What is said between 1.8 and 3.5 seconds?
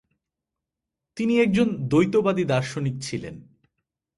দ্বৈতবাদী দার্শনিক ছিলেন।